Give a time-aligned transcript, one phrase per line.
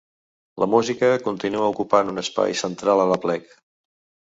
[0.63, 3.57] La música continua ocupant un espai central a l’aplec.